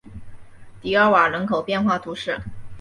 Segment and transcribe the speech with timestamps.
[0.81, 2.39] 迪奥尔人口变化图示